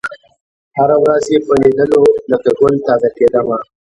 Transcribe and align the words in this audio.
هره 0.77 0.97
ورځ 1.03 1.23
یې 1.33 1.37
په 1.45 1.53
لېدلو 1.61 2.01
لکه 2.31 2.49
ګل 2.59 2.75
تازه 2.87 3.09
کېدمه 3.17 3.57